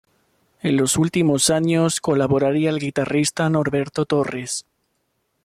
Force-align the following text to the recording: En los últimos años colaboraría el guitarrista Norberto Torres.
En 0.63 0.77
los 0.77 0.97
últimos 0.97 1.51
años 1.51 1.99
colaboraría 2.01 2.71
el 2.71 2.79
guitarrista 2.79 3.51
Norberto 3.51 4.07
Torres. 4.07 4.65